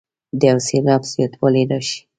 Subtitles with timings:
[0.39, 1.99] د یو سېلاب زیاتوالی راشي.